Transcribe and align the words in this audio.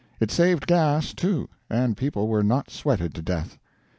It 0.19 0.31
saved 0.31 0.65
gas, 0.65 1.13
too, 1.13 1.47
and 1.69 1.95
people 1.95 2.27
were 2.27 2.41
not 2.41 2.71
sweated 2.71 3.13
to 3.13 3.21
death. 3.21 3.59